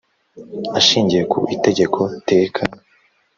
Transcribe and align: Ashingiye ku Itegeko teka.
Ashingiye 0.79 1.23
ku 1.31 1.39
Itegeko 1.55 1.99
teka. 2.29 2.61